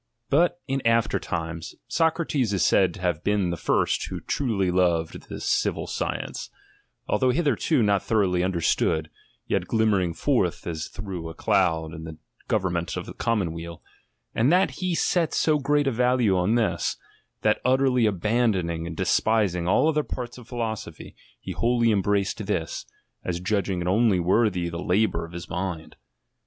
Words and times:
But 0.31 0.59
in 0.67 0.81
after 0.83 1.19
times, 1.19 1.75
Socrates 1.87 2.53
is 2.53 2.65
said 2.65 2.95
to 2.95 3.01
have 3.01 3.23
been 3.23 3.51
the 3.51 3.55
first 3.55 4.07
who 4.07 4.19
truly 4.19 4.71
loved 4.71 5.29
this 5.29 5.45
civil 5.45 5.85
science; 5.85 6.49
although 7.07 7.29
hitherto 7.29 7.83
not 7.83 8.01
thoroughly 8.01 8.43
understood, 8.43 9.11
yet 9.45 9.67
glimmering 9.67 10.15
forth 10.15 10.65
as 10.65 10.87
through 10.87 11.29
a 11.29 11.35
cloud 11.35 11.93
in 11.93 12.05
the 12.05 12.17
govern 12.47 12.73
ment 12.73 12.97
of 12.97 13.05
the 13.05 13.13
commonweal: 13.13 13.83
and 14.33 14.51
that 14.51 14.71
he 14.81 14.95
set 14.95 15.35
so 15.35 15.59
great 15.59 15.85
a 15.85 15.91
value 15.91 16.35
on 16.35 16.55
this, 16.55 16.97
that 17.43 17.61
utterly 17.63 18.07
abandoning 18.07 18.87
and 18.87 18.97
de 18.97 19.03
spising 19.05 19.67
all 19.67 19.87
other 19.87 20.01
parts 20.01 20.39
of 20.39 20.47
philosophy, 20.47 21.15
he 21.39 21.51
wholly 21.51 21.91
embraced 21.91 22.43
this, 22.47 22.87
as 23.23 23.39
judging 23.39 23.81
it 23.81 23.87
only 23.87 24.19
worthy 24.19 24.67
the 24.67 24.79
labour 24.81 25.25
of 25.25 25.31
his 25.33 25.47
mind. 25.47 25.95